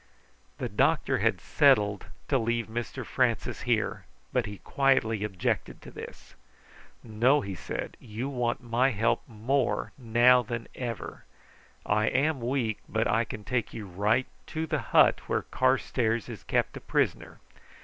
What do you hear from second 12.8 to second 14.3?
but I can take you right